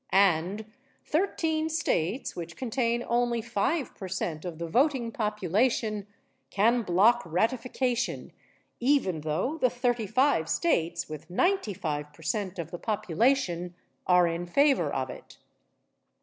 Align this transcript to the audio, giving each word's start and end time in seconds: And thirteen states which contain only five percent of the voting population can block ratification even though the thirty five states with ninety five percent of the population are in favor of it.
And 0.09 0.65
thirteen 1.05 1.69
states 1.69 2.35
which 2.35 2.57
contain 2.57 3.05
only 3.07 3.39
five 3.39 3.93
percent 3.93 4.45
of 4.45 4.57
the 4.57 4.65
voting 4.67 5.11
population 5.11 6.07
can 6.49 6.81
block 6.81 7.21
ratification 7.23 8.31
even 8.79 9.21
though 9.21 9.59
the 9.59 9.69
thirty 9.69 10.07
five 10.07 10.49
states 10.49 11.07
with 11.07 11.29
ninety 11.29 11.75
five 11.75 12.13
percent 12.13 12.57
of 12.57 12.71
the 12.71 12.79
population 12.79 13.75
are 14.07 14.25
in 14.27 14.47
favor 14.47 14.91
of 14.91 15.11
it. 15.11 15.37